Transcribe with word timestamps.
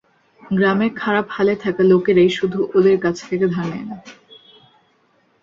গ্রামের 0.41 0.91
খারাপ 0.95 1.25
হালে 1.31 1.55
থাকা 1.55 1.81
লোকেরাই 1.83 2.29
শুধু 2.29 2.59
ওদের 2.75 2.97
কাছ 2.99 3.15
থেকে 3.27 3.45
ধার 3.47 3.65
নেয় 3.71 3.85
না। 3.85 3.97